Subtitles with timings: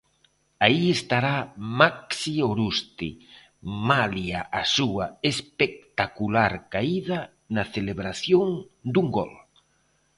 [0.65, 1.35] Aí estará
[1.79, 3.09] Maxi Oruste,
[3.89, 7.19] malia a súa espectacular caída
[7.55, 8.47] na celebración
[8.93, 9.33] dun gol.